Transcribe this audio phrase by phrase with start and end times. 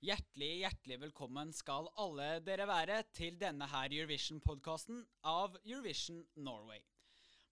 [0.00, 6.80] Hjertelig, hjertelig velkommen skal alle dere være til denne her Eurovision-podkasten av Eurovision Norway.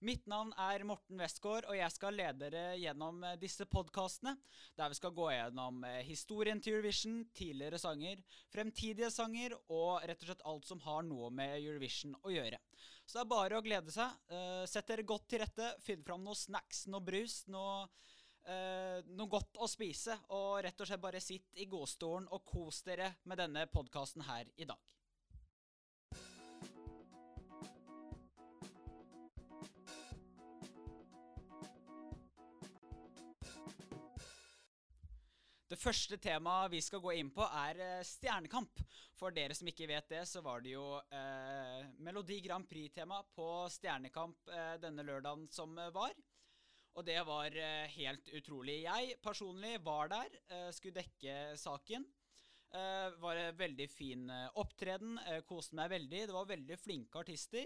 [0.01, 4.33] Mitt navn er Morten Westgård, og jeg skal lede dere gjennom eh, disse podkastene,
[4.79, 10.25] der vi skal gå gjennom eh, historien til Eurovision, tidligere sanger, fremtidige sanger og rett
[10.25, 12.57] og slett alt som har noe med Eurovision å gjøre.
[13.05, 14.17] Så det er bare å glede seg.
[14.29, 17.85] Uh, sett dere godt til rette, finn fram noe snacks, noe brus, noe
[18.49, 22.79] Uh, noe godt å spise, og rett og slett bare sitt i godstolen og kos
[22.87, 24.79] dere med denne podkasten her i dag.
[35.69, 38.81] Det første temaet vi skal gå inn på, er uh, Stjernekamp.
[39.19, 43.49] For dere som ikke vet det, så var det jo eh, Melodi Grand Prix-tema på
[43.67, 44.47] Stjernekamp
[44.79, 46.13] denne lørdagen som var.
[46.97, 48.81] Og det var uh, helt utrolig.
[48.85, 52.05] Jeg personlig var der, uh, skulle dekke saken.
[52.69, 54.27] Uh, var en veldig fin
[54.61, 55.17] opptreden.
[55.49, 56.25] koste meg veldig.
[56.27, 57.65] Det var veldig flinke artister.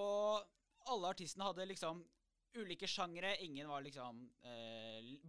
[0.00, 2.02] Og alle artistene hadde liksom
[2.60, 3.38] ulike sjangere.
[3.42, 4.20] Ingen var liksom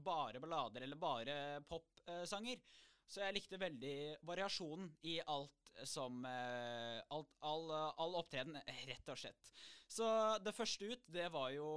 [0.03, 1.37] bare ballader eller bare
[1.69, 2.59] popsanger.
[3.07, 7.65] Så jeg likte veldig variasjonen i alt som alt, all,
[8.01, 8.57] all opptreden,
[8.89, 9.51] rett og slett.
[9.91, 10.07] Så
[10.41, 11.67] det første ut, det var jo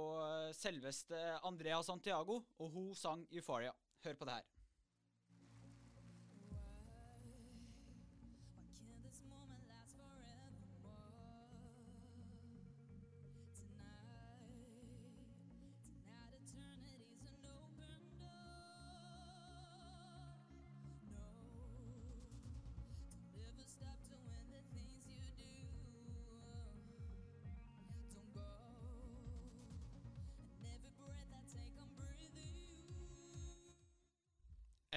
[0.57, 3.75] selveste Andrea Santiago, og hun sang 'Euphoria'.
[4.05, 4.58] Hør på det her.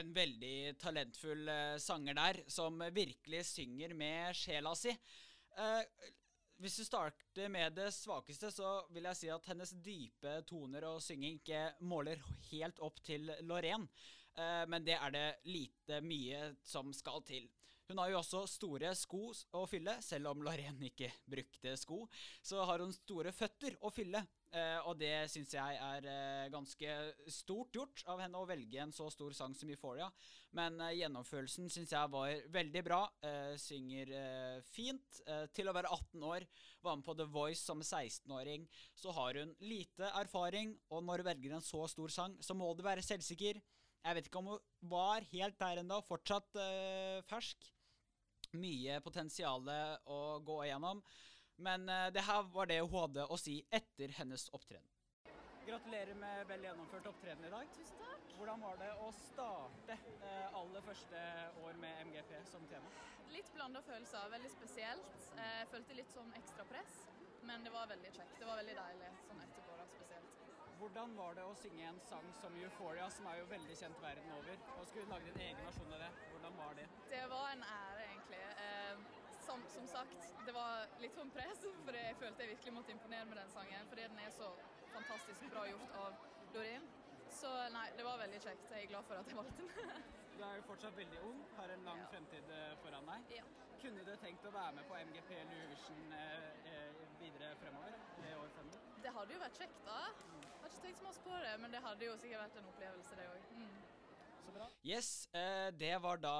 [0.02, 4.92] En veldig talentfull uh, sanger der, som virkelig synger med sjela si.
[5.58, 5.82] Uh,
[6.62, 11.00] hvis du starter med det svakeste, så vil jeg si at hennes dype toner og
[11.02, 13.88] synging ikke måler helt opp til Lorraine.
[14.36, 17.48] Uh, men det er det lite mye som skal til.
[17.92, 22.06] Hun har jo også store sko å fylle, selv om Lorraine ikke brukte sko.
[22.40, 24.22] Så har hun store føtter å fylle.
[24.52, 26.94] Uh, og det syns jeg er uh, ganske
[27.32, 30.06] stort gjort av henne å velge en så stor sang som Euphoria.
[30.56, 33.02] Men uh, gjennomførelsen syns jeg var veldig bra.
[33.60, 34.14] synger
[34.72, 35.20] fint.
[35.52, 36.46] til å være 18 år,
[36.80, 38.64] var med på The Voice som 16-åring.
[38.96, 42.72] Så har hun lite erfaring, og når du velger en så stor sang, så må
[42.72, 43.60] du være selvsikker.
[44.02, 46.60] Jeg vet ikke om hun var helt der ennå, fortsatt
[47.28, 47.72] fersk.
[48.58, 49.68] Mye potensial
[50.04, 51.02] å gå igjennom.
[51.62, 54.88] Men uh, det her var det hun hadde å si etter hennes opptreden.
[55.66, 57.68] Gratulerer med vel gjennomført opptreden i dag.
[57.76, 58.32] Tusen takk.
[58.38, 61.24] Hvordan var det å starte uh, aller første
[61.62, 62.90] år med MGP som tema?
[63.32, 64.28] Litt blanda følelser.
[64.32, 65.12] Veldig spesielt.
[65.38, 66.96] Eh, jeg følte litt sånn ekstra press,
[67.48, 68.34] men det var veldig kjekt.
[68.40, 70.42] Det var veldig deilig sånn etterpå, da, spesielt.
[70.82, 74.32] Hvordan var det å synge en sang som 'Euphoria', som er jo veldig kjent verden
[74.38, 76.10] over, og skulle lage din egen versjon av det?
[76.32, 76.86] Hvordan var det?
[77.14, 77.91] Det var en ære.
[77.91, 77.91] Eh,
[79.52, 83.28] som, som, sagt, det var litt sånn press, for jeg følte jeg virkelig måtte imponere
[83.28, 83.88] med den sangen.
[83.90, 84.48] Fordi den er så
[84.94, 86.16] fantastisk bra gjort av
[86.54, 86.86] Dorin.
[87.32, 88.72] Så nei, det var veldig kjekt.
[88.72, 90.02] Jeg er glad for at jeg valgte den.
[90.38, 92.08] du er jo fortsatt veldig ung, har en lang ja.
[92.14, 93.36] fremtid eh, foran deg.
[93.40, 93.44] Ja.
[93.82, 97.96] Kunne du tenkt å være med på MGP eller Eurovision eh, eh, videre fremover?
[98.22, 98.90] I år fremover?
[99.04, 100.00] Det hadde jo vært kjekt, da.
[100.08, 102.70] Jeg har ikke tenkt så mye på det, men det hadde jo sikkert vært en
[102.72, 103.56] opplevelse, det òg.
[103.58, 103.80] Mm.
[104.82, 106.38] Yes, eh, det var da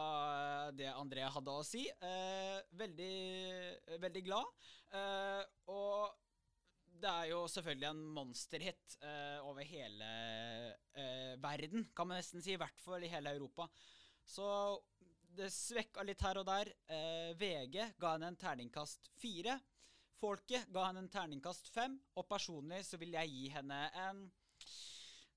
[0.67, 1.85] eh, det Andrea hadde å si.
[1.87, 4.67] Eh, veldig, veldig glad.
[5.71, 6.17] Og
[7.03, 8.97] det er jo selvfølgelig en monsterhit
[9.47, 10.09] over hele
[11.41, 12.53] verden, kan man nesten si.
[12.53, 13.69] I hvert fall i hele Europa.
[14.27, 14.45] Så
[15.39, 16.69] det svekka litt her og der.
[17.41, 19.57] VG ga henne en terningkast fire.
[20.21, 21.97] Folket ga henne en terningkast fem.
[22.19, 24.27] Og personlig så vil jeg gi henne en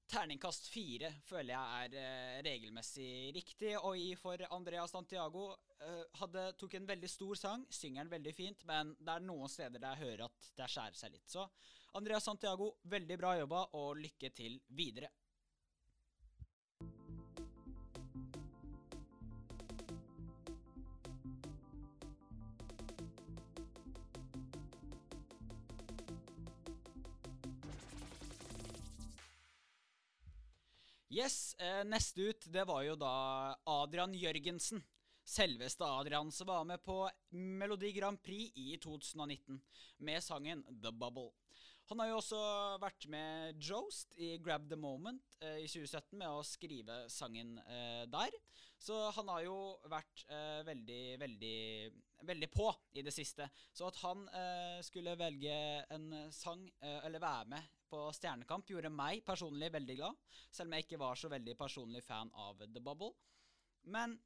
[0.06, 5.48] Terningkast fire føler jeg er uh, regelmessig riktig å gi for Andrea Santiago.
[5.82, 9.50] Uh, hadde, tok en veldig stor sang, synger den veldig fint, men det er noen
[9.50, 11.26] steder der jeg hører at det skjærer seg litt.
[11.32, 11.48] Så
[11.98, 15.10] Andrea Santiago, veldig bra jobba, og lykke til videre.
[31.16, 33.10] Yes, eh, Neste ut det var jo da
[33.72, 34.82] Adrian Jørgensen.
[35.24, 36.98] Selveste Adrian som var med på
[37.32, 39.62] Melodi Grand Prix i 2019
[40.04, 41.32] med sangen The Bubble.
[41.88, 42.42] Han har jo også
[42.84, 48.04] vært med Jost i Grab the Moment eh, i 2017 med å skrive sangen eh,
[48.12, 48.36] der.
[48.76, 49.58] Så han har jo
[49.88, 51.60] vært eh, veldig, veldig,
[52.28, 52.68] veldig på
[53.00, 53.48] i det siste.
[53.72, 55.56] Så at han eh, skulle velge
[55.96, 60.24] en sang, eh, eller være med på Stjernekamp, gjorde meg personlig veldig glad.
[60.52, 63.14] Selv om jeg ikke var så veldig personlig fan av The Bubble.
[63.96, 64.18] Men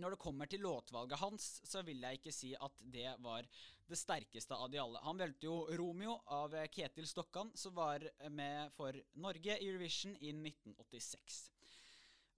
[0.00, 3.48] når det kommer til låtvalget hans, så vil jeg ikke si at det var
[3.90, 5.02] det sterkeste av de alle.
[5.04, 10.32] Han valgte jo Romeo av Ketil Stokkan, som var med for Norge i Eurovision i
[10.36, 11.40] 1986.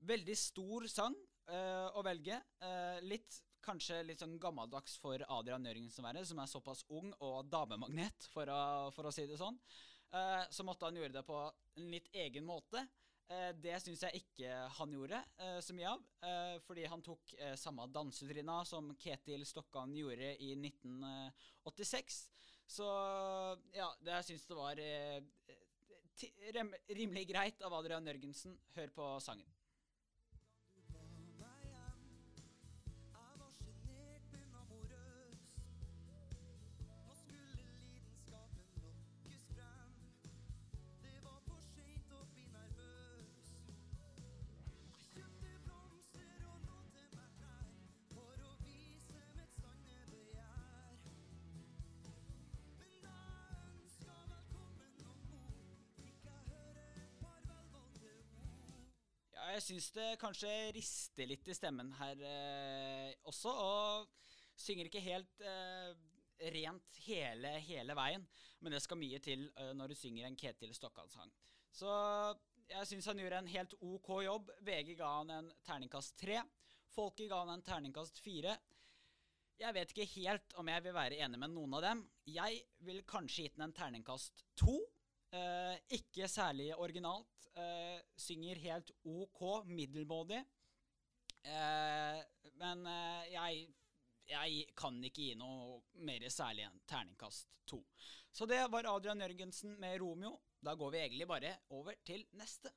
[0.08, 2.38] Veldig stor sang øh, å velge.
[2.64, 7.46] Øh, litt Kanskje litt sånn gammeldags for Adrian Jørgensen være, som er såpass ung og
[7.46, 9.54] damemagnet, for å, for å si det sånn.
[10.12, 12.82] Uh, så måtte han gjøre det på en litt egen måte.
[13.32, 16.02] Uh, det syns jeg ikke han gjorde uh, så mye av,
[16.66, 22.20] fordi han tok samme dansetrinna som Ketil Stokkan gjorde i 1986.
[22.72, 22.86] Så
[23.74, 24.78] ja, det syns det var
[26.92, 28.54] rimelig greit av Adrian Jørgensen.
[28.76, 29.61] Hør på sangen.
[59.62, 63.52] Jeg syns det kanskje rister litt i stemmen her eh, også.
[63.52, 64.08] Og
[64.58, 65.92] synger ikke helt eh,
[66.50, 68.24] rent hele, hele, veien.
[68.58, 71.30] Men det skal mye til eh, når du synger en Ketil Stokkan-sang.
[71.70, 71.92] Så
[72.72, 74.50] jeg syns han gjorde en helt OK jobb.
[74.66, 76.40] VG ga han en terningkast tre.
[76.90, 78.56] Folket ga han en terningkast fire.
[79.62, 82.02] Jeg vet ikke helt om jeg vil være enig med noen av dem.
[82.26, 84.80] Jeg vil kanskje gitt den en terningkast to.
[85.32, 87.28] Eh, ikke særlig originalt.
[87.52, 90.38] Uh, synger helt OK, middelmådig.
[91.44, 92.20] Uh,
[92.56, 93.66] men uh, jeg,
[94.28, 97.82] jeg, kan ikke gi noe mer særlig enn terningkast to.
[98.32, 100.38] Så det var Adrian Jørgensen med Romeo.
[100.64, 102.72] Da går vi egentlig bare over til neste.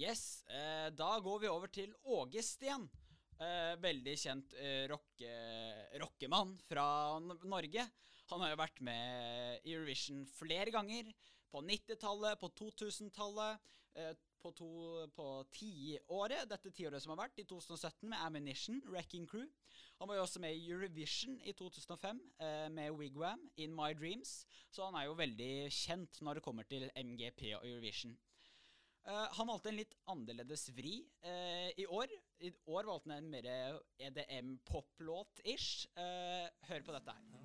[0.00, 2.86] Yes, eh, da går vi over til Åge Steen.
[3.36, 5.32] Eh, veldig kjent eh, rocke,
[6.00, 6.84] rockemann fra
[7.20, 7.84] Norge.
[8.30, 11.10] Han har jo vært med i Eurovision flere ganger.
[11.52, 13.60] På 90-tallet, på 2000-tallet,
[14.00, 14.70] eh, på, to,
[15.12, 19.50] på tiåret, dette tiåret som har vært, i 2017 med Ammunition, Wrecking Crew.
[20.00, 24.46] Han var jo også med i Eurovision i 2005 eh, med Wigwam, In My Dreams.
[24.72, 28.16] Så han er jo veldig kjent når det kommer til MGP og Eurovision.
[29.08, 32.12] Uh, han valgte en litt annerledes vri uh, i år.
[32.44, 33.48] I år valgte han en mer
[34.08, 35.88] EDM-poplåt-ish.
[35.96, 37.39] Uh, hør på dette her.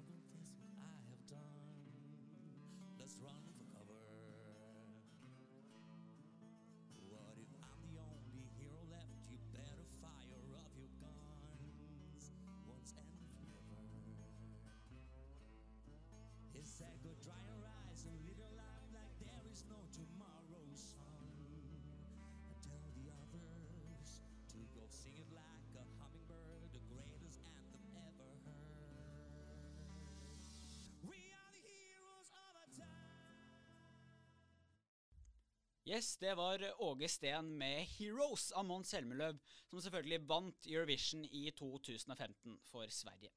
[35.86, 39.38] Yes, det var Åge Steen med 'Heroes' av Mons Selmeløv,
[39.70, 43.30] som selvfølgelig vant Eurovision i 2015 for Sverige.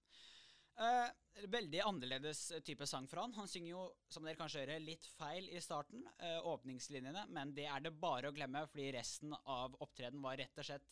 [0.80, 1.10] Eh,
[1.52, 3.34] veldig annerledes type sang for han.
[3.36, 7.66] Han synger jo, som dere kanskje hører, litt feil i starten, eh, åpningslinjene, men det
[7.68, 10.88] er det bare å glemme, fordi resten av opptredenen var rett og slett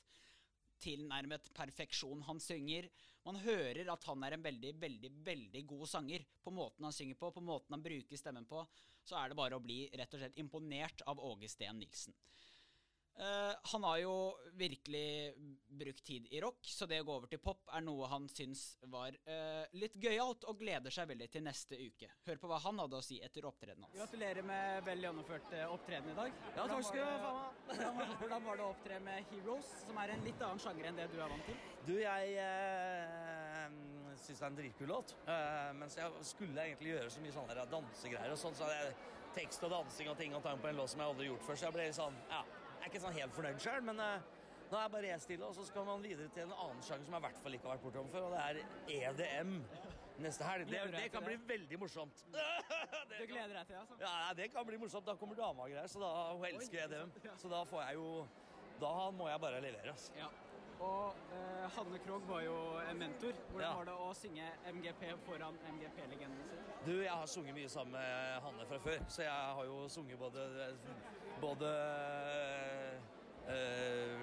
[0.82, 2.24] tilnærmet perfeksjon.
[2.28, 2.88] Han synger
[3.26, 6.22] Man hører at han er en veldig, veldig, veldig god sanger.
[6.44, 8.60] På måten han synger på, på måten han bruker stemmen på,
[9.02, 12.14] så er det bare å bli rett og slett imponert av Åge Steen Nilsen.
[13.16, 14.14] Uh, han har jo
[14.52, 15.34] virkelig
[15.68, 18.64] brukt tid i rock, så det å gå over til pop er noe han syns
[18.92, 22.10] var uh, litt gøyalt, og gleder seg veldig til neste uke.
[22.26, 23.96] Hør på hva han hadde å si etter opptredenen hans.
[23.96, 26.36] Gratulerer med vel gjennomført uh, opptreden i dag.
[26.58, 27.32] Ja, takk skal du ha.
[27.70, 31.00] Hvordan, hvordan var det å opptre med Heroes, som er en litt annen sjanger enn
[31.00, 31.64] det du er vant til?
[31.88, 33.80] Du, jeg uh,
[34.12, 37.66] syns det er en dritkul låt, uh, mens jeg skulle egentlig gjøre så mye sånne
[37.72, 38.94] dansegreier og sånn, så hadde jeg
[39.40, 41.56] tekst og dansing og ting og tang på en låt som jeg aldri gjort før,
[41.56, 42.44] så jeg ble litt sånn, ja
[42.86, 44.32] er ikke sånn helt fornøyd sjøl, men uh,
[44.66, 47.14] Nå er bare jeg stille, og så skal man videre til en annen sjanger som
[47.14, 49.52] jeg i hvert fall ikke har vært bortom før, og det er EDM
[50.24, 50.64] neste helg.
[50.72, 52.24] Det, det kan bli veldig morsomt.
[53.16, 53.98] Du gleder deg til det, altså?
[54.02, 55.06] Ja, det kan bli morsomt.
[55.06, 57.14] Da kommer dama og greier, så da hun elsker EDM.
[57.38, 58.08] Så da får jeg jo
[58.82, 60.12] Da må jeg bare levere, altså.
[60.18, 60.26] Ja.
[60.84, 62.56] Og eh, Hanne Krogh var jo
[62.90, 63.38] en mentor.
[63.52, 63.70] Hvordan Ja.
[63.78, 66.66] var det å synge MGP foran MGP-legenden sin?
[66.84, 70.18] Du, jeg har sunget mye sammen med Hanne fra før, så jeg har jo sunget
[70.20, 70.44] både
[71.40, 71.70] Både
[73.48, 74.20] eh,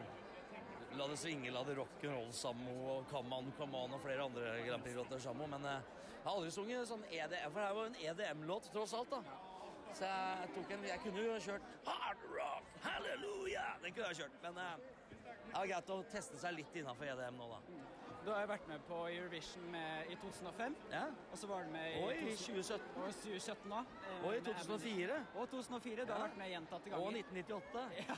[0.98, 5.48] La det svinge, la det rock'n'roll-Sammo og Kaman Kaman og flere andre Grand Prix-låter Sammo.
[5.50, 5.80] Men eh,
[6.14, 9.40] jeg har aldri sunget sånn EDM, for det var jo en EDM-låt tross alt, da.
[9.94, 13.66] Så jeg tok en Jeg kunne jo kjørt Hard Rock, Halleluja!
[13.84, 14.78] Den kunne jeg kjørt, men eh,
[15.44, 17.93] det er greit å teste seg litt innafor EDM nå, da.
[18.24, 21.02] Du har jeg vært med på Eurovision med, i 2005, Ja.
[21.32, 22.80] og så var du med i Og i 2017.
[22.96, 23.80] og 2017 da.
[23.80, 25.18] eh, Og i med 2004.
[25.36, 26.06] Og 2004.
[26.06, 26.28] da har Ja.
[26.28, 27.24] vært med gjentatte Og ganger.
[27.34, 27.92] 1998.
[27.98, 28.16] Ja,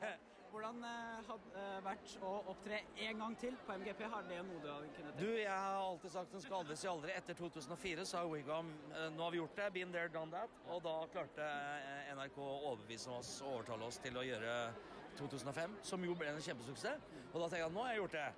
[0.00, 0.18] helt.
[0.50, 4.02] Hvordan eh, hadde det vært å opptre en gang til på MGP?
[4.08, 6.88] Har det noe du hadde kunnet Du, jeg har alltid sagt en skal aldri si
[6.88, 7.10] aldri.
[7.12, 10.48] Etter 2004 sa Wigwam eh, nå har vi gjort det, been there, done that.
[10.72, 14.72] Og da klarte eh, NRK å overbevise oss og overtale oss til å gjøre
[15.18, 17.00] 2005, som jo ble en kjempesuksess.
[17.34, 18.28] Og da tenkte jeg nå har jeg gjort det.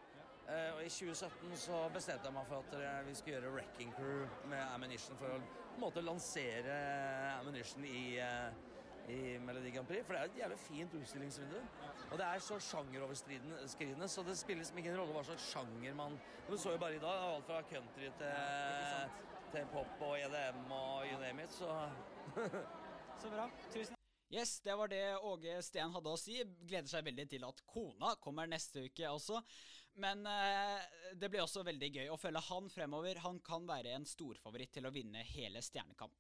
[0.49, 3.93] Eh, Og i 2017 så bestemte jeg meg for at eh, vi skulle gjøre Wrecking
[3.95, 6.75] Crew med Ammunition for å på en måte lansere
[7.39, 8.51] Ammunition i eh,
[9.11, 11.57] i Melodi Grand Prix, for det er et jævlig fint utstillingsvindu.
[12.13, 16.19] Og det er så sjangeroverskridende, så det spiller liksom ingen rolle hva slags sjanger man
[16.47, 19.17] Du så jo bare i dag, alt fra country til,
[19.55, 21.89] til pop og EDM og you name it, så
[23.23, 23.49] Så bra.
[23.73, 23.97] Tusen
[24.31, 26.37] Yes, det var det Åge Steen hadde å si.
[26.63, 29.41] Gleder seg veldig til at kona kommer neste uke også.
[29.99, 30.79] Men eh,
[31.19, 33.23] det blir også veldig gøy å følge han fremover.
[33.25, 36.15] Han kan være en storfavoritt til å vinne hele Stjernekamp.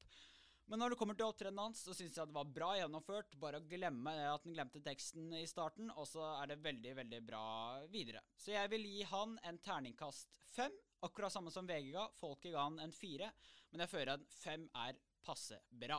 [0.70, 3.32] Men når det kommer til opptredenen hans, så syns jeg det var bra gjennomført.
[3.42, 7.20] Bare å glemme at han glemte teksten i starten, og så er det veldig, veldig
[7.26, 7.46] bra
[7.90, 8.22] videre.
[8.38, 10.76] Så jeg vil gi han en terningkast fem.
[11.02, 12.06] Akkurat samme som VG ga.
[12.20, 13.32] Folket ga han en fire.
[13.72, 15.98] Men jeg føler at fem er passe bra.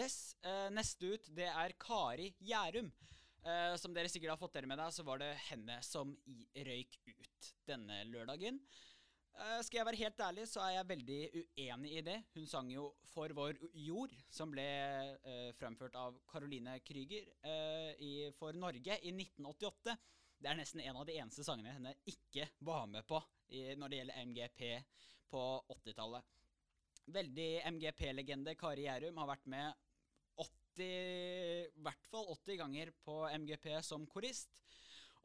[0.00, 2.88] Yes, eh, neste ut det er Kari Gjærum.
[3.40, 6.12] Uh, som dere sikkert har fått dere med deg, så var det henne som
[6.68, 8.60] røyk ut denne lørdagen.
[9.32, 12.16] Uh, skal jeg være helt ærlig, så er jeg veldig uenig i det.
[12.36, 14.66] Hun sang jo 'For vår jord', som ble
[15.24, 17.28] uh, fremført av Caroline Krüger
[17.98, 19.96] i, for Norge i 1988.
[20.40, 23.88] Det er nesten en av de eneste sangene henne ikke var med på i, når
[23.88, 24.62] det gjelder MGP
[25.32, 25.44] på
[25.76, 26.36] 80-tallet.
[27.10, 29.86] Veldig MGP-legende Kari Gjærum har vært med
[30.70, 34.62] 80, i hvert fall 80 ganger på MGP som korist.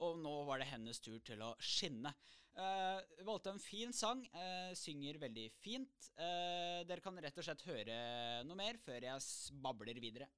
[0.03, 2.11] Og nå var det hennes tur til å skinne.
[2.55, 4.21] Uh, valgte en fin sang.
[4.31, 6.09] Uh, synger veldig fint.
[6.15, 7.97] Uh, dere kan rett og slett høre
[8.47, 10.29] noe mer før jeg babler videre.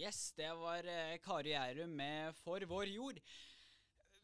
[0.00, 3.18] Yes, det var eh, Kari Gjærum med 'For vår jord'.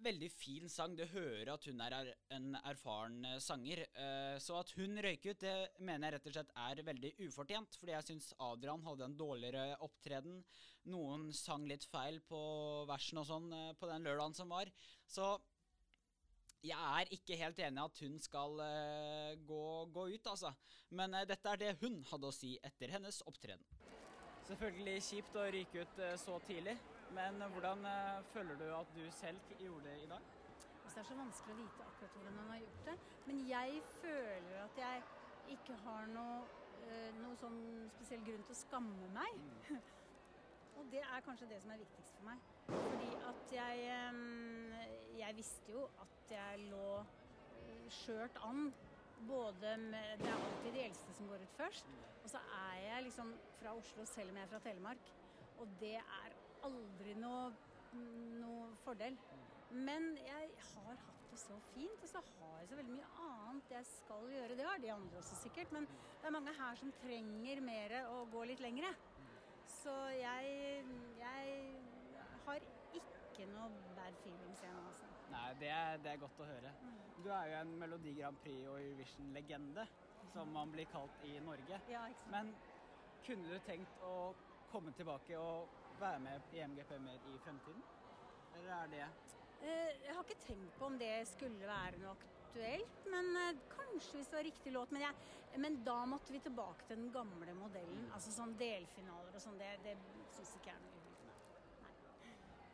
[0.00, 0.94] Veldig fin sang.
[0.96, 3.82] Du hører at hun er en erfaren eh, sanger.
[3.92, 7.76] Eh, så at hun røyk ut, det mener jeg rett og slett er veldig ufortjent.
[7.76, 10.38] Fordi jeg syns Adrian hadde en dårligere opptreden.
[10.94, 12.40] Noen sang litt feil på
[12.88, 14.72] versen og sånn på den lørdagen som var.
[15.04, 15.34] Så
[16.64, 18.64] jeg er ikke helt enig i at hun skal
[19.44, 20.54] gå, gå ut, altså.
[20.88, 23.66] Men dette er det hun hadde å si etter hennes opptreden.
[24.46, 26.76] Selvfølgelig kjipt å ryke ut eh, så tidlig,
[27.16, 30.34] men hvordan eh, føler du at du selv gjorde det i dag?
[30.96, 32.92] Det er så vanskelig å vite akkurat hvordan han har gjort det.
[33.26, 35.02] Men jeg føler at jeg
[35.52, 36.38] ikke har noe,
[36.86, 37.58] eh, noe sånn
[37.92, 39.42] spesiell grunn til å skamme meg.
[40.80, 42.48] Og det er kanskje det som er viktigst for meg.
[42.70, 48.70] Fordi at jeg eh, Jeg visste jo at jeg lå eh, skjørt an.
[49.28, 51.88] Både med Det er alltid de eldste som går ut først.
[52.24, 55.12] Og så er jeg liksom fra Oslo, selv om jeg er fra Telemark.
[55.58, 57.52] Og det er aldri noe,
[58.42, 59.16] noe fordel.
[59.70, 63.72] Men jeg har hatt det så fint, og så har jeg så veldig mye annet
[63.74, 64.56] jeg skal gjøre.
[64.56, 68.22] Det har de andre også sikkert, men det er mange her som trenger mer å
[68.32, 68.92] gå litt lengre.
[69.66, 70.84] Så jeg,
[71.18, 71.74] jeg
[72.46, 72.70] har
[73.00, 75.15] ikke noe bad feelings igjen, altså.
[75.36, 76.72] Nei, det er, det er godt å høre.
[77.22, 79.86] Du er jo en Melodi Grand Prix og Eurovision-legende,
[80.32, 81.80] som man blir kalt i Norge.
[81.92, 82.04] Ja?
[82.32, 82.52] Men
[83.26, 84.32] kunne du tenkt å
[84.72, 85.68] komme tilbake og
[86.00, 87.84] være med i MGP mer i fremtiden?
[88.56, 89.06] Eller er det
[89.64, 94.18] Eh, Jeg har ikke tenkt på om det skulle være noe aktuelt, men eh, kanskje
[94.18, 94.92] hvis det var riktig låt.
[94.92, 98.04] Men, jeg, men da måtte vi tilbake til den gamle modellen.
[98.12, 99.56] Altså sånn delfinaler og sånn.
[99.60, 99.96] Det, det
[100.36, 100.95] syns ikke jeg er noe.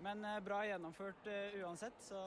[0.02, 2.22] Men eh, bra gjennomført eh, uansett, så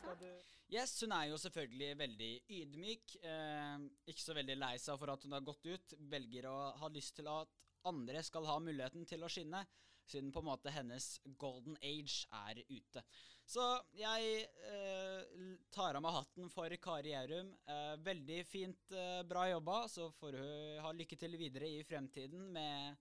[0.00, 0.30] skal du
[0.68, 3.14] Yes, hun er jo selvfølgelig veldig ydmyk.
[3.24, 5.94] Eh, ikke så veldig lei seg for at hun har gått ut.
[6.12, 7.54] Velger å ha lyst til at
[7.88, 9.62] andre skal ha muligheten til å skinne,
[10.08, 11.06] siden på en måte hennes
[11.40, 13.04] golden age er ute.
[13.48, 13.64] Så
[13.96, 15.42] jeg eh,
[15.72, 17.54] tar av meg hatten for Kari Gjærum.
[17.64, 19.82] Eh, veldig fint, eh, bra jobba.
[19.88, 22.98] Så får hun ha lykke til videre i fremtiden med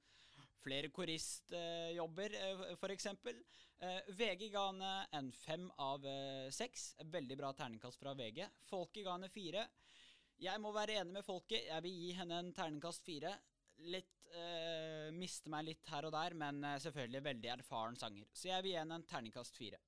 [0.63, 3.09] flere koristjobber, eh, f.eks.
[3.79, 6.95] Eh, VG ga henne en fem av eh, seks.
[7.13, 8.47] Veldig bra terningkast fra VG.
[8.69, 9.67] Folket ga henne fire.
[10.41, 11.67] Jeg må være enig med folket.
[11.69, 13.35] Jeg vil gi henne en terningkast fire.
[13.93, 18.25] Litt eh, Miste meg litt her og der, men eh, selvfølgelig veldig erfaren sanger.
[18.33, 19.81] Så jeg vil gi henne en terningkast fire.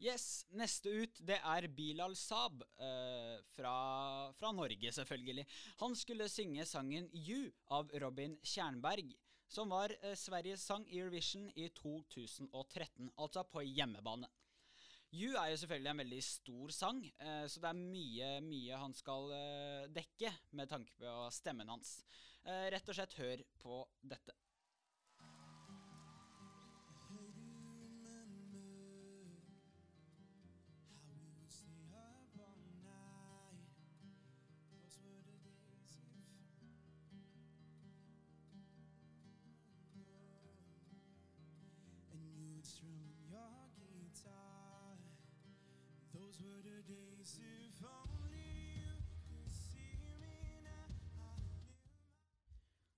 [0.00, 3.72] Yes, neste ut det er Bilal Saab, eh, fra,
[4.32, 5.44] fra Norge selvfølgelig.
[5.82, 9.12] Han skulle synge sangen You av Robin Kjernberg,
[9.44, 14.30] som var eh, Sveriges sang i Eurovision i 2013, altså på hjemmebane.
[15.12, 18.96] You er jo selvfølgelig en veldig stor sang, eh, så det er mye, mye han
[18.96, 21.98] skal eh, dekke med tanke på stemmen hans.
[22.46, 24.32] Eh, rett og slett hør på dette.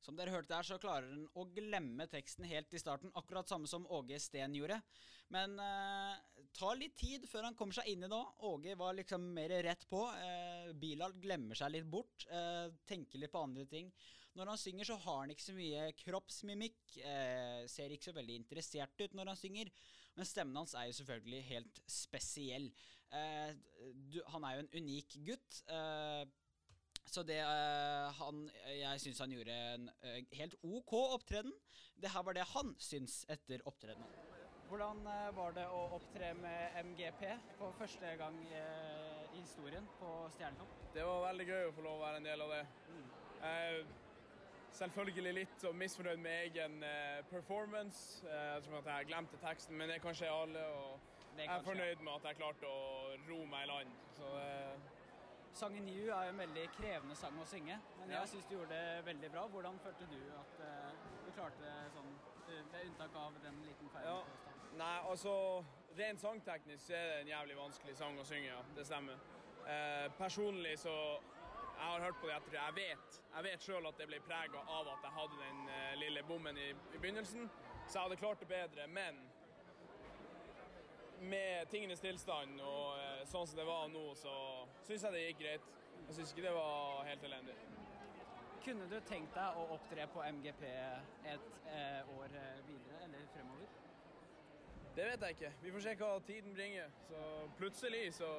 [0.03, 3.71] Som dere hørte der, så klarer den å glemme teksten helt i starten, akkurat samme
[3.71, 4.81] som Åge Steen gjorde.
[5.33, 6.17] Men eh,
[6.59, 8.43] ta litt tid før han kommer seg inn i det òg.
[8.51, 10.03] Åge var liksom mer rett på.
[10.13, 13.89] Eh, Bilal glemmer seg litt bort, eh, tenker litt på andre ting.
[14.37, 16.97] Når han synger, så har han ikke så mye kroppsmimikk.
[16.99, 19.73] Eh, ser ikke så veldig interessert ut når han synger.
[20.19, 22.69] Men stemmen hans er jo selvfølgelig helt spesiell.
[23.13, 23.53] Eh,
[24.13, 25.63] du, han er jo en unik gutt.
[25.73, 26.25] Eh,
[27.13, 31.53] så det eh, han Jeg syns han gjorde en eh, helt OK opptreden.
[32.03, 34.21] Det her var det han syns etter opptredenen.
[34.69, 37.27] Hvordan eh, var det å opptre med MGP
[37.59, 40.79] for første gang i historien på Stjernekamp?
[40.95, 42.63] Det var veldig gøy å få lov å være en del av det.
[42.93, 43.11] Mm.
[44.77, 48.27] Selvfølgelig litt så misfornøyd med egen eh, performance.
[48.27, 50.65] Eh, Jeg tror at jeg glemte teksten, men det kan skje alle.
[50.67, 51.01] Og
[51.39, 53.95] jeg er fornøyd med at jeg klarte å ro meg i land.
[54.17, 54.99] Så det,
[55.53, 58.73] Sangen You er jo en veldig krevende sang å synge, men jeg syns du gjorde
[58.73, 59.43] det veldig bra.
[59.53, 60.95] Hvordan følte du at eh,
[61.27, 62.15] du klarte det sånn,
[62.49, 64.09] eh, med unntak av den liten feilen?
[64.09, 64.49] Ja.
[64.81, 65.35] Nei, altså
[65.93, 68.61] Rent sangteknisk så er det en jævlig vanskelig sang å synge, ja.
[68.73, 69.19] Det stemmer.
[69.69, 70.95] Eh, personlig så
[71.83, 72.55] Jeg har hørt på det etter.
[72.55, 75.95] Jeg vet jeg vet sjøl at det ble prega av at jeg hadde den eh,
[75.99, 77.49] lille bommen i, i begynnelsen.
[77.89, 79.19] Så jeg hadde klart det bedre, men
[81.23, 84.33] med tingenes tilstand og eh, sånn som det var nå, så
[84.87, 85.69] syns jeg det gikk greit.
[86.07, 87.59] Jeg syns ikke det var helt elendig.
[88.63, 90.65] Kunne du tenkt deg å opptre på MGP
[91.35, 93.79] et eh, år eh, videre, eller fremover?
[94.95, 95.55] Det vet jeg ikke.
[95.65, 96.95] Vi får se hva tiden bringer.
[97.09, 97.23] Så
[97.59, 98.31] plutselig så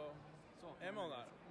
[0.64, 1.43] Så er man der.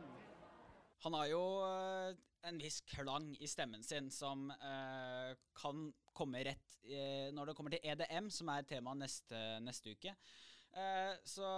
[1.03, 2.13] Han har jo eh,
[2.47, 7.75] en viss klang i stemmen sin som eh, kan komme rett eh, når det kommer
[7.75, 10.15] til EDM, som er tema neste, neste uke.
[10.73, 11.49] Eh, så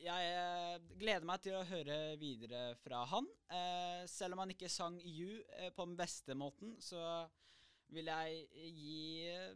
[0.00, 3.28] jeg eh, gleder meg til å høre videre fra han.
[3.52, 5.42] Eh, selv om han ikke sang You
[5.76, 7.26] på den beste måten, så
[7.90, 9.50] vil jeg gi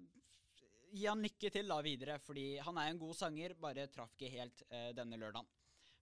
[0.95, 4.29] Gi han lykke til da videre, fordi han er en god sanger, bare traff ikke
[4.31, 4.61] helt
[4.95, 5.49] denne lørdagen.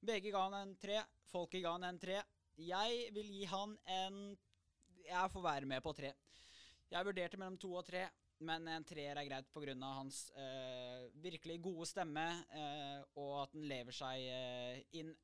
[0.04, 0.98] VG ga han en tre,
[1.32, 2.18] Folket ga han en tre.
[2.60, 4.18] Jeg vil gi han en
[5.06, 6.12] Jeg får være med på tre.
[6.92, 8.04] Jeg vurderte mellom to og tre,
[8.44, 9.74] men en treer er greit pga.
[9.80, 15.14] hans eh, virkelig gode stemme, eh, og at den lever seg eh, inn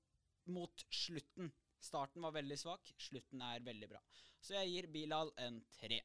[0.47, 1.53] mot slutten.
[1.79, 4.01] Starten var veldig svak, slutten er veldig bra.
[4.41, 6.01] Så jeg gir Bilal en tre.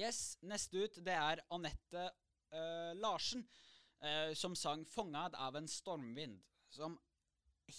[0.00, 2.02] Yes, neste ut det er Anette
[2.54, 3.42] uh, Larsen,
[4.00, 6.40] uh, som sang 'Fångad av en stormvind',
[6.72, 6.96] som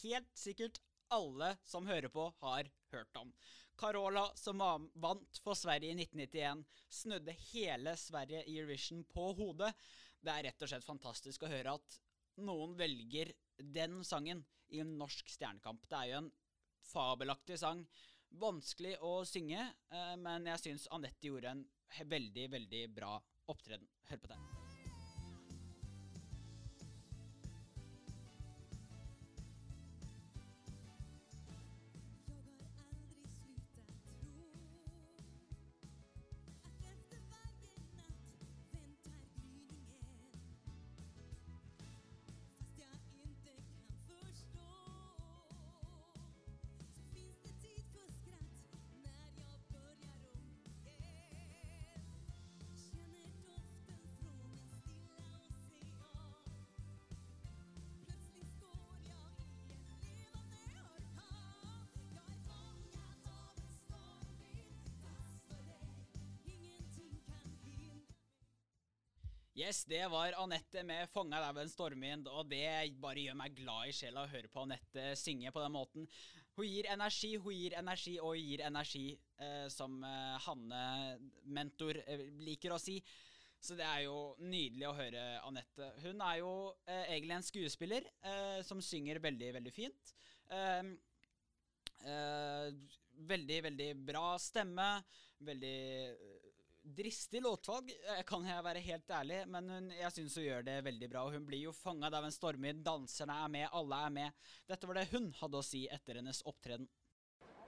[0.03, 0.77] helt sikkert
[1.09, 3.33] alle som hører på, har hørt om.
[3.75, 4.61] Carola, som
[4.93, 9.73] vant for Sverige i 1991, snudde hele Sverige i Eurovision på hodet.
[10.21, 11.99] Det er rett og slett fantastisk å høre at
[12.45, 15.89] noen velger den sangen i en norsk stjernekamp.
[15.89, 16.31] Det er jo en
[16.91, 17.81] fabelaktig sang.
[18.37, 23.15] Vanskelig å synge, eh, men jeg syns Anette gjorde en veldig, veldig bra
[23.51, 23.87] opptreden.
[24.09, 24.60] Hør på det.
[69.61, 73.93] Yes, det var Anette med ved en stormvind', og det bare gjør meg glad i
[73.93, 76.07] sjela å høre på Anette synge på den måten.
[76.55, 82.25] Hun gir energi, hun gir energi og gir energi, eh, som eh, Hanne, mentor, eh,
[82.41, 82.97] liker å si.
[83.61, 85.91] Så det er jo nydelig å høre Anette.
[86.07, 86.53] Hun er jo
[86.87, 90.15] eh, egentlig en skuespiller eh, som synger veldig, veldig fint.
[90.49, 90.93] Eh,
[92.01, 92.67] eh,
[93.29, 94.93] veldig, veldig bra stemme.
[95.45, 95.77] Veldig
[96.83, 100.77] dristig låtvalg, eh, kan jeg være helt ærlig, men hun, jeg syns hun gjør det
[100.85, 101.25] veldig bra.
[101.25, 104.49] og Hun blir jo fanga av en stormvind, danserne er med, alle er med.
[104.67, 106.89] Dette var det hun hadde å si etter hennes opptreden.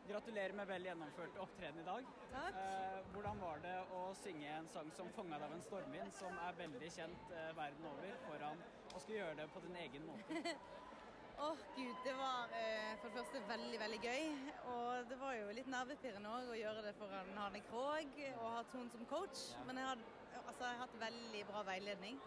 [0.03, 2.07] Gratulerer med vel gjennomført opptreden i dag.
[2.33, 2.57] Takk.
[2.59, 6.57] Eh, hvordan var det å synge en sang som 'Fanga av en stormvind', som er
[6.57, 10.57] veldig kjent eh, verden over, foran å skulle gjøre det på din egen måte?
[11.37, 14.27] Åh, gud, det var eh, for det første veldig, veldig gøy.
[14.73, 18.61] Og det var jo litt nervepirrende òg å gjøre det foran Hanne Krogh og ha
[18.71, 19.43] Ton som coach.
[19.67, 20.05] Men jeg har,
[20.43, 22.21] altså, jeg har hatt veldig bra veiledning.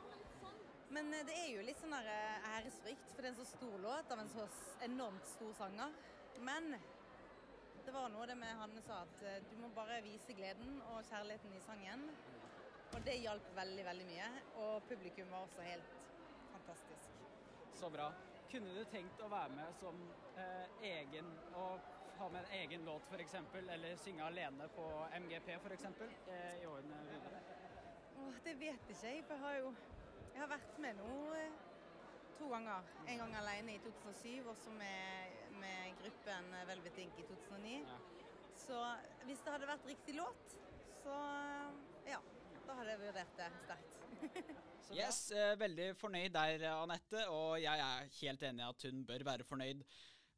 [0.91, 3.49] Men eh, det er jo litt sånn der eh, æresfrykt, for det er en så
[3.55, 4.47] stor låt av en så
[4.87, 5.97] enormt stor sanger.
[6.47, 6.77] Men
[7.87, 11.05] det var noe det med Hanne sa, at eh, du må bare vise gleden og
[11.07, 12.09] kjærligheten i sangen.
[12.95, 14.31] Og det hjalp veldig, veldig mye.
[14.63, 15.99] Og publikum var også helt
[16.55, 17.21] fantastisk.
[17.77, 18.11] Så bra.
[18.51, 20.01] Kunne du tenkt å være med som
[20.39, 21.29] eh, egen
[21.59, 24.87] og ha med en egen låt f.eks., eller synge alene på
[25.19, 25.85] MGP f.eks.
[25.85, 27.43] Eh, i årene videre?
[28.17, 29.75] Oh, det vet ikke jeg, for jeg har jo
[30.37, 31.53] jeg har vært med nå eh,
[32.37, 32.89] to ganger.
[33.09, 37.79] En gang alene i 2007, og så med, med gruppen Velvet Ink i 2009.
[37.89, 37.97] Ja.
[38.67, 38.83] Så
[39.25, 40.59] hvis det hadde vært riktig låt,
[41.01, 42.21] så eh, ja,
[42.67, 43.96] da hadde jeg vurdert det sterkt.
[44.97, 49.25] Yes, eh, veldig fornøyd der, Anette, og jeg er helt enig i at hun bør
[49.27, 49.83] være fornøyd.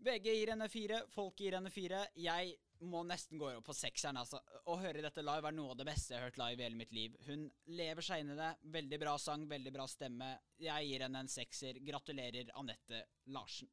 [0.03, 2.01] VG gir henne fire, folk gir henne fire.
[2.19, 2.55] Jeg
[2.87, 4.41] må nesten gå opp på sekseren, altså.
[4.71, 6.79] Å høre dette live er noe av det beste jeg har hørt live i hele
[6.79, 7.17] mitt liv.
[7.27, 8.53] Hun lever seg inn i det.
[8.79, 10.31] Veldig bra sang, veldig bra stemme.
[10.63, 11.83] Jeg gir henne en sekser.
[11.87, 13.71] Gratulerer, Anette Larsen.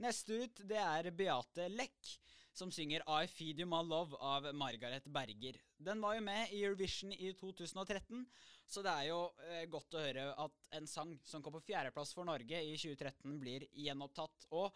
[0.00, 2.14] Neste ut, det er Beate Lech,
[2.56, 5.58] som synger I Feed You My Love av Margaret Berger.
[5.76, 8.22] Den var jo med i Eurovision i 2013,
[8.64, 12.14] så det er jo eh, godt å høre at en sang som kom på fjerdeplass
[12.16, 14.48] for Norge i 2013, blir gjenopptatt.
[14.56, 14.72] Og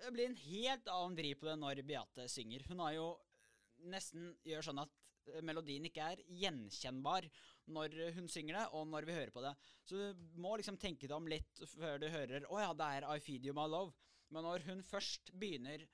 [0.00, 2.64] det blir en helt annen vri på det når Beate synger.
[2.70, 3.10] Hun har jo
[3.92, 4.96] nesten gjør sånn at
[5.34, 7.28] eh, melodien ikke er gjenkjennbar
[7.76, 9.52] når hun synger det, og når vi hører på det.
[9.84, 13.10] Så du må liksom tenke deg om litt før du hører Å ja, det er
[13.12, 13.92] I Feed You My Love.
[14.34, 15.84] Men når hun først begynner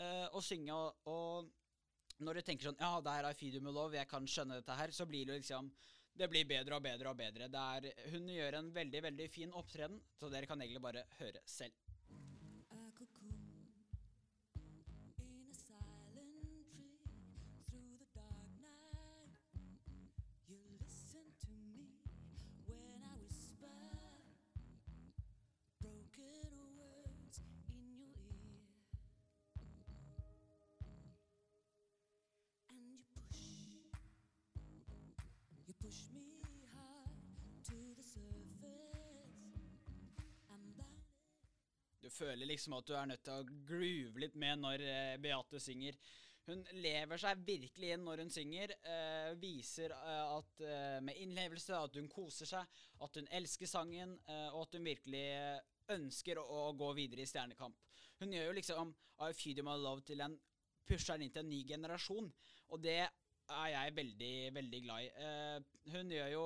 [0.00, 3.64] uh, å synge, og, og når du tenker sånn Ja, det her er Feed You
[3.72, 5.72] Love, jeg kan skjønne dette her, så blir det liksom
[6.14, 7.48] Det blir bedre og bedre og bedre.
[7.48, 11.40] Det er, hun gjør en veldig, veldig fin opptreden, så dere kan egentlig bare høre
[11.48, 11.91] selv.
[42.12, 45.98] Føler liksom at du er nødt til å groove litt med når eh, Beate synger.
[46.48, 48.74] Hun lever seg virkelig inn når hun synger.
[48.82, 54.16] Uh, viser eh, at uh, med innlevelse at hun koser seg, at hun elsker sangen,
[54.26, 55.26] uh, og at hun virkelig
[55.92, 57.78] ønsker å, å gå videre i Stjernekamp.
[58.18, 60.34] Hun gjør jo liksom I Feed You My Love til en
[60.86, 62.30] pusher den inn til en ny generasjon,
[62.74, 65.08] og det er jeg veldig, veldig glad i.
[65.92, 66.44] Hun gjør jo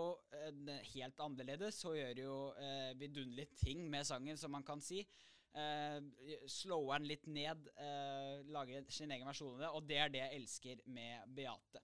[0.90, 2.36] helt annerledes, Hun gjør jo
[2.98, 5.04] vidunderlige ting med sangen, som man kan si.
[5.56, 10.12] Uh, Slower den litt ned, uh, lage sin egen versjon av det, og det er
[10.12, 11.80] det jeg elsker med Beate.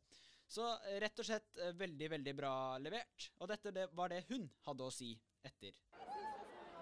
[0.52, 2.54] Så eh, rett og slett uh, veldig, veldig bra
[2.84, 3.30] levert.
[3.40, 5.14] Og dette det var det hun hadde å si
[5.48, 5.78] etter.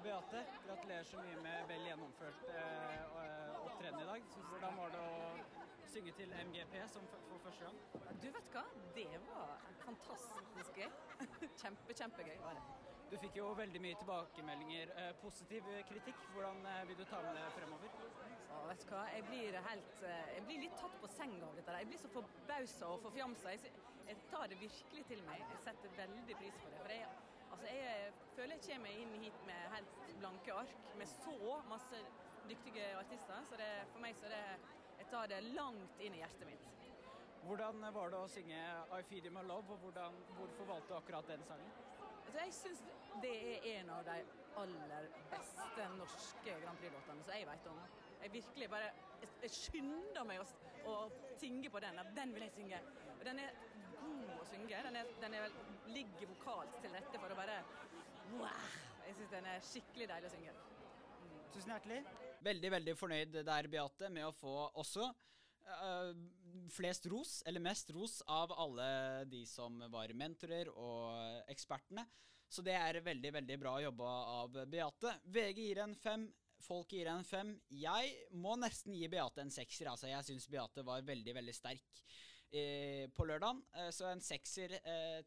[0.03, 4.29] Beate, gratulerer så mye med vel gjennomført uh, opptreden i dag.
[4.51, 8.15] Hvordan var det å synge til MGP som for første gang?
[8.25, 8.67] Du vet hva,
[8.99, 9.55] det var
[9.87, 10.91] fantastisk gøy.
[11.63, 12.90] Kjempe, kjempegøy var det.
[13.11, 14.91] Du fikk jo veldig mye tilbakemeldinger.
[15.03, 16.19] Eh, positiv kritikk.
[16.31, 17.97] Hvordan eh, vil du ta med det fremover?
[18.55, 21.59] Å, vet du hva, jeg blir, helt, eh, jeg blir litt tatt på senga av
[21.59, 21.75] dette.
[21.83, 23.57] Jeg blir så forbausa og forfjamsa.
[23.57, 23.75] Jeg,
[24.07, 25.43] jeg tar det virkelig til meg.
[25.43, 26.79] Jeg setter veldig pris på det.
[26.85, 27.11] For jeg,
[27.49, 32.07] altså jeg føler jeg kommer inn hit med helt blanke ark, med så masse
[32.47, 33.43] dyktige artister.
[33.51, 36.67] Så det, for meg så er det Jeg tar det langt inn i hjertet mitt.
[37.43, 38.59] Hvordan var det å synge
[38.95, 41.90] I Feed You My Love, og hvordan, hvorfor valgte du akkurat den sangen?
[42.31, 42.83] Altså, jeg syns
[43.23, 44.15] det er en av de
[44.61, 47.81] aller beste norske Grand Prix-låtene som jeg vet om.
[48.23, 48.91] Jeg virkelig bare
[49.43, 50.45] jeg, skynder meg å,
[50.93, 50.95] å
[51.41, 51.99] tinge på den.
[52.15, 52.79] Den vil jeg synge.
[53.17, 53.59] Og den er
[53.99, 54.83] god å synge.
[54.87, 57.59] Den, er, den er, vel- ligger vokalt til rette for å bare
[58.37, 58.71] wow.
[59.09, 60.55] Jeg syns den er skikkelig deilig å synge.
[61.51, 62.01] Tusen hjertelig.
[62.47, 65.11] Veldig, veldig fornøyd der, Beate, med å få også
[65.67, 66.11] eh,
[66.71, 72.07] flest ros, eller mest ros, av alle de som var mentorer og ekspertene.
[72.51, 75.15] Så det er veldig, veldig bra jobba av Beate.
[75.31, 76.27] VG gir en fem.
[76.61, 77.55] Folk gir en fem.
[77.73, 79.89] Jeg må nesten gi Beate en sekser.
[79.93, 83.63] Altså, jeg syns Beate var veldig, veldig sterk uh, på lørdagen.
[83.77, 84.75] Uh, så en sekser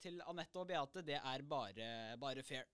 [0.04, 1.88] til Anette og Beate, det er bare,
[2.20, 2.68] bare fair.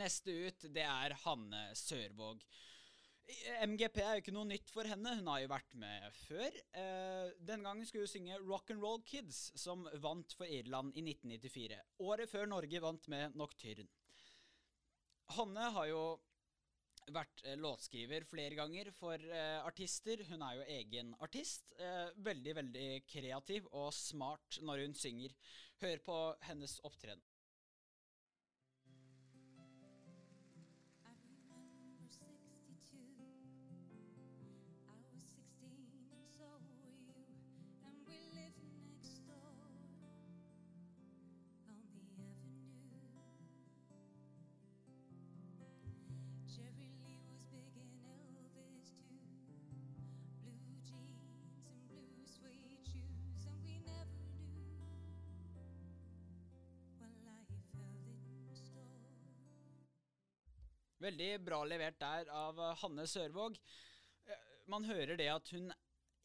[0.00, 2.42] Neste ut, det er Hanne Sørvåg.
[3.62, 6.56] MGP er jo ikke noe nytt for henne, hun har jo vært med før.
[6.80, 11.04] Eh, den gangen skulle hun synge Rock and Roll Kids, som vant for Irland i
[11.04, 11.78] 1994.
[12.08, 13.86] Året før Norge vant med Nocturne.
[15.36, 16.02] Hanne har jo
[17.14, 20.24] vært eh, låtskriver flere ganger for eh, artister.
[20.30, 21.72] Hun er jo egen artist.
[21.78, 25.34] Eh, veldig, veldig kreativ og smart når hun synger.
[25.80, 27.22] Hør på hennes opptreden.
[61.00, 63.54] Veldig bra levert der av eh, Hanne Sørvåg.
[64.28, 65.70] Eh, Man hører det at hun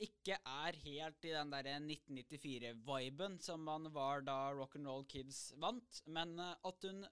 [0.03, 6.35] ikke er helt i den der 1994-viben som man var da Rock'n'Roll Kids vant, men
[6.43, 7.05] eh, at hun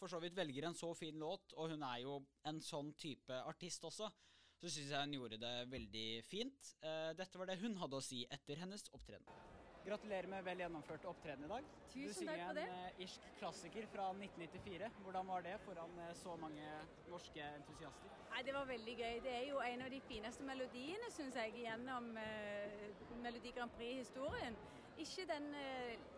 [0.00, 2.18] for så vidt velger en så fin låt, og hun er jo
[2.50, 4.10] en sånn type artist også,
[4.58, 6.72] så syns jeg hun gjorde det veldig fint.
[7.14, 9.45] Dette var det hun hadde å si etter hennes opptreden.
[9.86, 11.66] Gratulerer med vel gjennomført opptreden i dag.
[11.92, 12.62] Tusen du synger takk for det.
[12.66, 14.88] en eh, irsk klassiker fra 1994.
[15.04, 16.70] Hvordan var det foran eh, så mange
[17.06, 18.16] norske entusiaster?
[18.32, 19.20] Nei, Det var veldig gøy.
[19.26, 24.58] Det er jo en av de fineste melodiene, syns jeg, gjennom uh, Melodi Grand Prix-historien.
[24.98, 25.48] Ikke den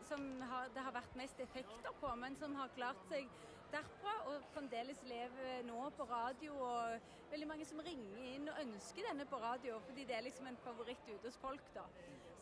[0.06, 3.28] som har, det har vært mest effekter på, men som har klart seg
[3.72, 6.56] derfra og fremdeles lever nå på radio.
[6.56, 10.48] Og veldig mange som ringer inn og ønsker denne på radio, fordi det er liksom
[10.48, 11.74] en favoritt ute hos folk.
[11.74, 11.84] da.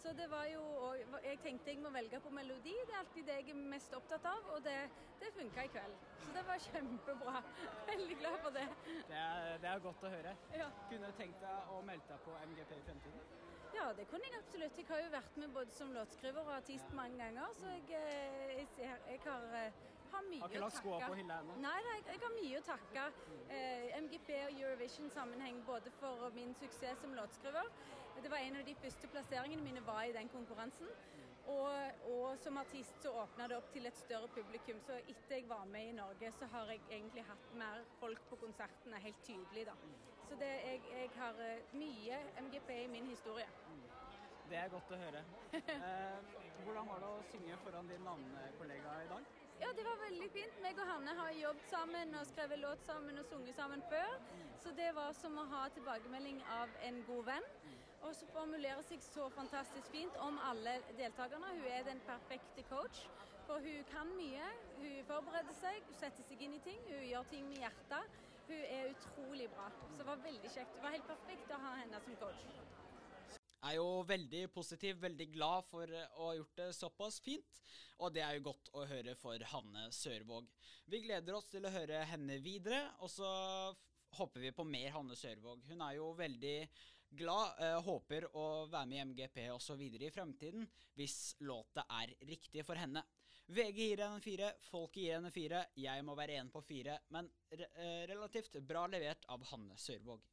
[0.07, 3.25] Så det var jo, og Jeg tenkte jeg må velge på melodi, det er alltid
[3.27, 4.53] det jeg er mest opptatt av.
[4.55, 4.77] Og det,
[5.21, 5.97] det funka i kveld.
[6.21, 7.41] Så det var kjempebra.
[7.91, 8.69] Veldig glad for det.
[9.09, 10.37] Det er, det er godt å høre.
[10.61, 10.69] Ja.
[10.93, 13.27] Kunne du tenkt deg å melde deg på MGP i fremtiden?
[13.75, 14.79] Ja, det kunne jeg absolutt.
[14.79, 18.57] Jeg har jo vært med både som låtskriver og artist mange ganger, så jeg, eh,
[18.61, 21.61] jeg, ser, jeg har, eh, har mye Har ikke lagt skoa på hylla ennå?
[21.67, 23.11] Nei, jeg, jeg har mye å takke
[23.51, 27.75] eh, MGP og Eurovision-sammenheng både for min suksess som låtskriver.
[28.23, 30.89] Det var en av de første plasseringene mine var i den konkurransen.
[31.47, 34.81] Og, og som artist så åpna det opp til et større publikum.
[34.87, 38.41] Så etter jeg var med i Norge, så har jeg egentlig hatt mer folk på
[38.41, 39.77] konsertene, helt tydelig, da.
[40.27, 43.47] Så det, jeg, jeg har eh, mye MGP i min historie.
[44.51, 45.23] Det er godt å høre.
[45.57, 49.31] Eh, hvordan var det å synge foran din navnekollega i dag?
[49.61, 50.59] Ja, det var veldig fint.
[50.63, 54.19] Meg og Hanne har jobbet sammen og skrevet låt sammen og sunget sammen før.
[54.63, 57.49] Så det var som å ha tilbakemelding av en god venn.
[58.07, 61.49] Og så formulerer seg så fantastisk fint om alle deltakerne.
[61.57, 63.01] Hun er den perfekte coach.
[63.49, 64.47] For hun kan mye.
[64.79, 66.79] Hun forbereder seg, hun setter seg inn i ting.
[66.87, 68.23] Hun gjør ting med hjertet.
[68.47, 69.67] Hun er utrolig bra.
[69.91, 70.77] Så det var veldig kjekt.
[70.77, 72.47] Det var helt perfekt å ha henne som coach.
[72.47, 77.63] Jeg er jo veldig positiv, veldig glad for å ha gjort det såpass fint.
[77.99, 80.47] Og det er jo godt å høre for Hanne Sørvåg.
[80.87, 83.31] Vi gleder oss til å høre henne videre, og så
[84.21, 85.65] håper vi på mer Hanne Sørvåg.
[85.67, 86.59] Hun er jo veldig
[87.19, 89.81] glad, eh, håper å være med i MGP osv.
[89.81, 93.03] i fremtiden, hvis låta er riktig for henne.
[93.47, 96.99] VG gir henne en fire, folket gir henne fire, jeg må være en på fire,
[97.15, 100.25] men re eh, relativt bra levert av Hanne Sørvåg.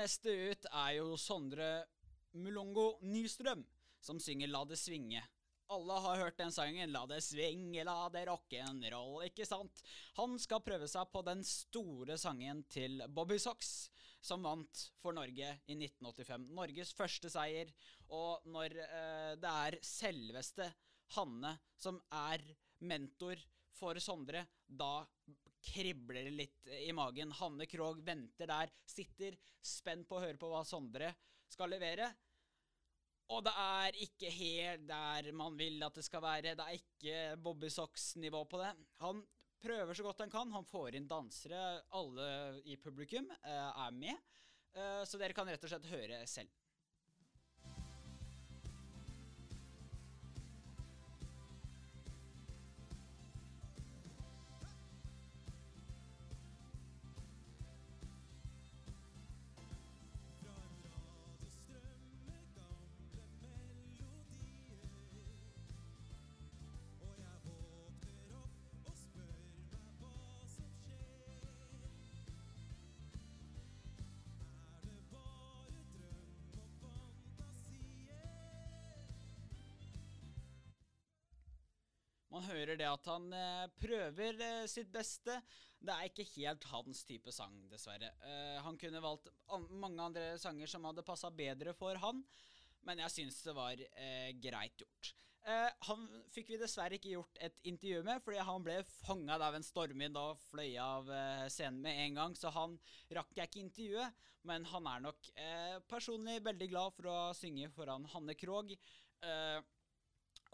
[0.00, 1.66] Neste ut er jo Sondre
[2.40, 3.60] Mulongo Nystrøm,
[4.00, 5.20] som synger La det svinge.
[5.74, 9.82] Alle har hørt den sangen, La det svinge, la det rock'n'roll, ikke sant?
[10.16, 13.90] Han skal prøve seg på den store sangen til Bobby Socks,
[14.24, 16.48] som vant for Norge i 1985.
[16.56, 17.68] Norges første seier,
[18.08, 20.70] og når eh, det er selveste
[21.18, 22.46] Hanne som er
[22.88, 23.36] mentor
[23.76, 25.04] for Sondre, da
[25.64, 27.34] kribler det litt i magen.
[27.40, 31.12] Hanne Krogh venter der, sitter spent på å høre på hva Sondre
[31.50, 32.08] skal levere.
[33.30, 36.56] Og det er ikke helt der man vil at det skal være.
[36.58, 38.72] Det er ikke Bobby Socks-nivå på det.
[39.04, 39.22] Han
[39.62, 40.50] prøver så godt han kan.
[40.56, 41.60] Han får inn dansere.
[41.94, 42.30] Alle
[42.66, 44.16] i publikum eh, er med.
[44.74, 46.50] Eh, så dere kan rett og slett høre selv.
[82.40, 85.34] Man hører det at han eh, prøver eh, sitt beste.
[85.76, 88.08] Det er ikke helt hans type sang, dessverre.
[88.24, 92.22] Eh, han kunne valgt an mange andre sanger som hadde passa bedre for han,
[92.88, 93.82] men jeg syns det var
[94.40, 95.10] greit gjort.
[95.84, 99.64] Han fikk vi dessverre ikke gjort et intervju med, fordi han ble fanga av en
[99.64, 101.08] stormvind og fløy av
[101.52, 102.78] scenen med en gang, så han
[103.16, 104.24] rakk jeg ikke intervjuet.
[104.48, 105.28] Men han er nok
[105.92, 108.72] personlig veldig glad for å synge foran Hanne Krogh.
[109.20, 109.60] Eh,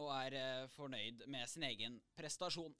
[0.02, 2.74] og er eh, fornøyd med sin egen prestasjon.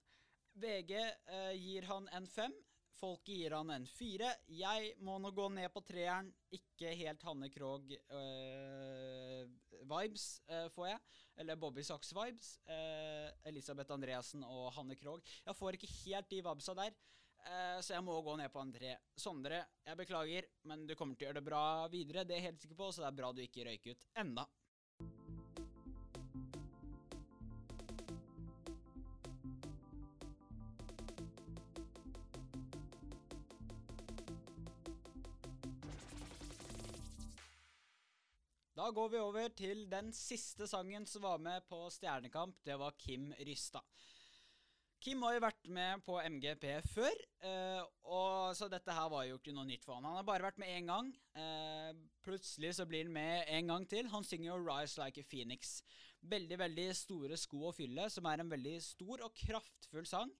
[0.56, 2.52] VG eh, gir han en fem.
[2.96, 4.30] Folket gir han en fire.
[4.48, 6.30] Jeg må nå gå ned på treeren.
[6.56, 10.24] Ikke helt Hanne Krogh-vibes
[10.72, 11.00] får jeg.
[11.36, 12.54] Eller Bobby Socks-vibes.
[12.72, 15.20] Eh, Elisabeth Andreassen og Hanne Krogh.
[15.44, 16.92] Jeg får ikke helt de vibesa der.
[17.46, 18.96] eh, så jeg må gå ned på en tre.
[19.14, 22.24] Sondre, jeg beklager, men du kommer til å gjøre det bra videre.
[22.24, 24.44] Det er jeg helt sikker på, så det er bra du ikke røyker ut enda.
[38.94, 42.60] Går vi over til den siste sangen som var med på Stjernekamp.
[42.62, 43.82] Det var Kim Rystad.
[45.02, 47.16] Kim har jo vært med på MGP før,
[47.48, 50.06] eh, og så dette her var jo ikke noe nytt for han.
[50.06, 51.10] Han har bare vært med én gang.
[51.34, 51.90] Eh,
[52.22, 54.08] plutselig så blir han med en gang til.
[54.14, 55.82] Han synger jo 'Rise Like a Phoenix'.
[56.22, 60.30] Veldig, veldig store sko å fylle, som er en veldig stor og kraftfull sang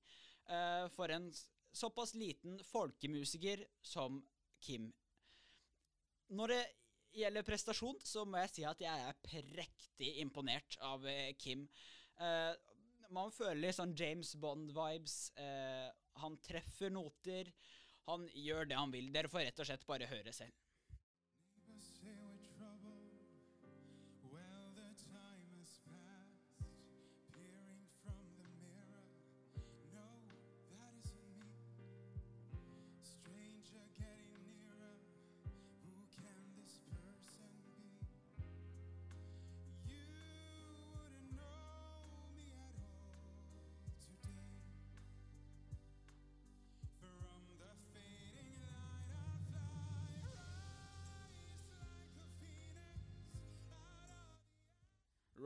[0.48, 1.32] eh, for en
[1.74, 4.22] såpass liten folkemusiker som
[4.60, 4.92] Kim.
[6.30, 6.66] Når det
[7.16, 11.66] gjelder prestasjon, så må jeg si at jeg er prektig imponert av eh, Kim.
[12.20, 12.52] Eh,
[13.14, 15.16] man føler litt sånn James Bond-vibes.
[15.40, 15.88] Eh,
[16.22, 17.52] han treffer noter.
[18.06, 19.10] Han gjør det han vil.
[19.14, 20.65] Dere får rett og slett bare høre selv.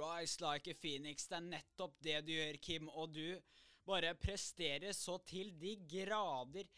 [0.01, 1.27] Rise like a phoenix.
[1.29, 2.89] Det er nettopp det du gjør, Kim.
[2.97, 3.27] Og du
[3.87, 6.69] bare presterer så til de grader.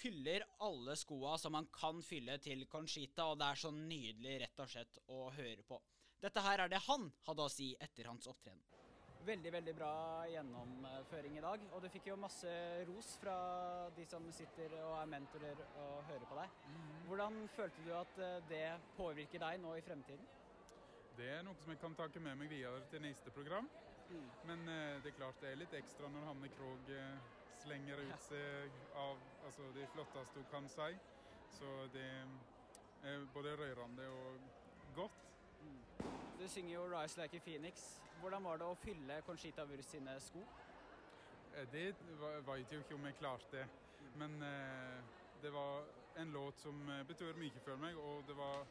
[0.00, 4.62] Fyller alle skoa som man kan fylle til Conchita, og det er så nydelig rett
[4.62, 5.80] og slett å høre på.
[6.20, 8.62] Dette her er det han hadde å si etter hans opptreden.
[9.20, 9.92] Veldig, veldig bra
[10.32, 11.64] gjennomføring i dag.
[11.76, 12.52] Og du fikk jo masse
[12.88, 13.36] ros fra
[13.96, 16.54] de som sitter og er mentorer og hører på deg.
[17.10, 20.24] Hvordan følte du at eh, det påvirker deg nå i fremtiden?
[21.20, 23.66] Det er noe som jeg kan takke med meg videre til neste program.
[24.48, 27.26] Men eh, det er klart det er litt ekstra når Hanne Krogh eh,
[27.60, 30.94] slenger ut seg av altså, det flotteste hun kan si.
[31.58, 32.06] Så det
[33.04, 34.46] er både rørende og
[34.96, 35.18] godt.
[36.40, 37.84] Du synger jo 'Rise Like a Phoenix'.
[38.20, 40.46] Hvordan var det å fylle Conchita Wurst sine sko?
[41.52, 41.84] Eh, Det
[42.46, 43.66] vet jo ikke om jeg klarte,
[44.16, 45.04] men eh,
[45.42, 45.84] det var
[46.16, 48.64] en låt som eh, betyr mye for meg, og det var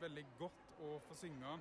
[0.00, 1.54] veldig godt å få synge.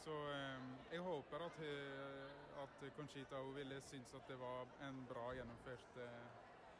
[0.00, 5.02] Så eh, jeg håper at, eh, at Conchita hun ville synes at det var en
[5.08, 6.30] bra gjennomført eh,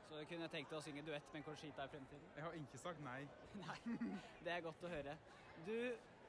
[0.09, 2.31] Så du kunne tenkt deg å synge duett med Conchita i fremtiden?
[2.37, 3.21] Jeg har ikke sagt nei.
[3.61, 3.77] Nei,
[4.41, 5.19] det er godt å høre.
[5.67, 5.77] Du,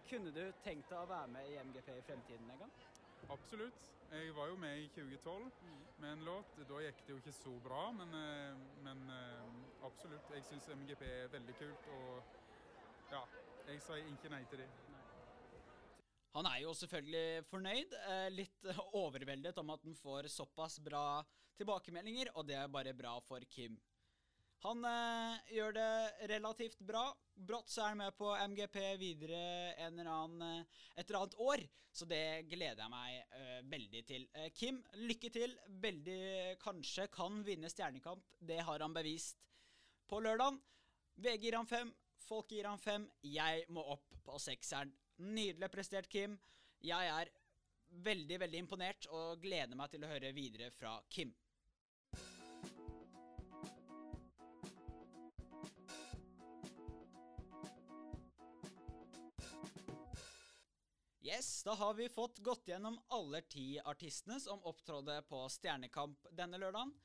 [0.10, 2.76] kunne du tenkt deg å være med i MGP i fremtiden en gang?
[3.32, 3.88] Absolutt.
[4.12, 5.48] Jeg var jo med i 2012
[6.04, 6.60] med en låt.
[6.68, 9.08] Da gikk det jo ikke så bra, men, eh, men
[9.88, 10.28] absolutt.
[10.36, 13.24] Jeg syns MGP er veldig kult, og ja,
[13.72, 14.91] jeg sier ikke nei til det.
[16.36, 18.68] Han er jo selvfølgelig fornøyd, eh, litt
[19.02, 21.22] overveldet om at han får såpass bra
[21.60, 23.76] tilbakemeldinger, og det er bare bra for Kim.
[24.64, 27.04] Han eh, gjør det relativt bra.
[27.36, 29.42] Brått så er han med på MGP videre
[29.90, 34.28] annen, eh, et eller annet år, så det gleder jeg meg veldig til.
[34.56, 35.58] Kim, lykke til.
[35.84, 38.24] Veldig kanskje kan vinne Stjernekamp.
[38.40, 39.44] Det har han bevist
[40.08, 40.56] på lørdag.
[41.20, 41.92] VG gir han fem,
[42.24, 43.10] folk gir han fem.
[43.28, 44.96] Jeg må opp på sekseren.
[45.22, 46.34] Nydelig prestert, Kim.
[46.82, 47.30] Jeg er
[48.02, 51.34] veldig, veldig imponert og gleder meg til å høre videre fra Kim.
[61.22, 66.58] Yes, da har vi fått gått gjennom alle ti artistene som opptrådde på Stjernekamp denne
[66.58, 66.96] lørdagen.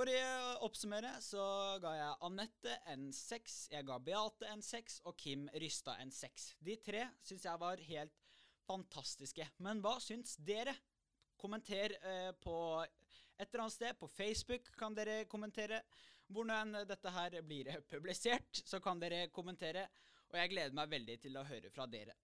[0.00, 1.42] For å oppsummere så
[1.82, 6.54] ga jeg Anette en seks, jeg ga Beate en seks og Kim Rysta en seks.
[6.56, 8.14] De tre syns jeg var helt
[8.64, 9.44] fantastiske.
[9.60, 10.72] Men hva syns dere?
[11.36, 14.00] Kommenter eh, på et eller annet sted.
[14.00, 15.82] På Facebook kan dere kommentere.
[16.32, 19.84] Hvor nå dette her blir publisert, så kan dere kommentere.
[20.32, 22.16] Og jeg gleder meg veldig til å høre fra dere.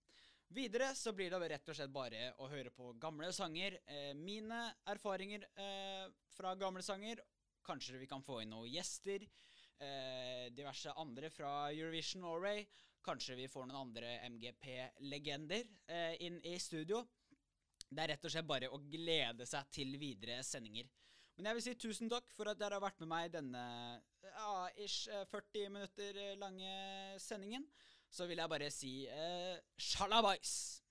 [0.56, 3.82] Videre så blir det rett og slett bare å høre på gamle sanger.
[3.84, 6.06] Eh, mine erfaringer eh,
[6.40, 7.20] fra gamle sanger.
[7.66, 9.26] Kanskje vi kan få inn noen gjester.
[9.76, 12.64] Eh, diverse andre fra Eurovision Norway.
[13.04, 17.02] Kanskje vi får noen andre MGP-legender eh, inn i studio.
[17.86, 20.88] Det er rett og slett bare å glede seg til videre sendinger.
[21.36, 23.64] Men jeg vil si tusen takk for at dere har vært med meg i denne
[24.24, 26.72] ja, ish eh, 40 minutter lange
[27.22, 27.66] sendingen.
[28.08, 30.85] Så vil jeg bare si eh, sjalabais!